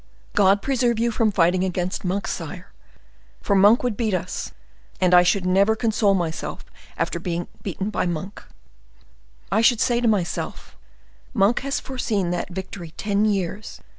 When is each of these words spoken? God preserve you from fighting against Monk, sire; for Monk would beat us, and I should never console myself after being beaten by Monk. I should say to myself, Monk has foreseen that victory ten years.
God 0.33 0.63
preserve 0.63 0.97
you 0.97 1.11
from 1.11 1.31
fighting 1.31 1.63
against 1.63 2.03
Monk, 2.03 2.25
sire; 2.25 2.71
for 3.39 3.55
Monk 3.55 3.83
would 3.83 3.95
beat 3.95 4.15
us, 4.15 4.51
and 4.99 5.13
I 5.13 5.21
should 5.21 5.45
never 5.45 5.75
console 5.75 6.15
myself 6.15 6.65
after 6.97 7.19
being 7.19 7.47
beaten 7.61 7.91
by 7.91 8.07
Monk. 8.07 8.41
I 9.51 9.61
should 9.61 9.79
say 9.79 10.01
to 10.01 10.07
myself, 10.07 10.75
Monk 11.35 11.59
has 11.59 11.79
foreseen 11.79 12.31
that 12.31 12.49
victory 12.49 12.95
ten 12.97 13.25
years. 13.25 13.79